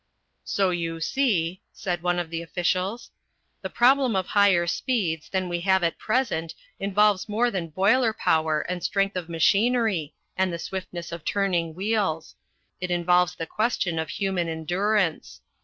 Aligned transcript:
"So 0.45 0.71
you 0.71 0.99
see," 0.99 1.61
said 1.71 2.01
one 2.01 2.17
of 2.17 2.31
the 2.31 2.41
officials, 2.41 3.11
"the 3.61 3.69
problem 3.69 4.15
of 4.15 4.25
higher 4.25 4.65
speeds 4.65 5.29
than 5.29 5.47
we 5.47 5.59
have 5.59 5.83
at 5.83 5.99
present 5.99 6.55
involves 6.79 7.29
more 7.29 7.51
than 7.51 7.67
boiler 7.69 8.11
power 8.11 8.61
and 8.61 8.83
strength 8.83 9.15
of 9.15 9.29
machinery 9.29 10.15
and 10.35 10.51
the 10.51 10.57
swiftness 10.57 11.11
of 11.11 11.23
turning 11.23 11.75
wheels 11.75 12.33
it 12.79 12.89
involves 12.89 13.35
the 13.35 13.45
question 13.45 13.99
of 13.99 14.09
human 14.09 14.49
endurance. 14.49 15.41